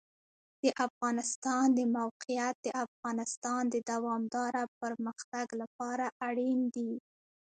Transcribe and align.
د 0.63 0.65
افغانستان 0.85 1.65
د 1.77 1.79
موقعیت 1.97 2.55
د 2.61 2.67
افغانستان 2.85 3.61
د 3.73 3.75
دوامداره 3.91 4.63
پرمختګ 4.81 5.47
لپاره 5.61 6.05
اړین 6.27 6.59
دي. 6.75 6.91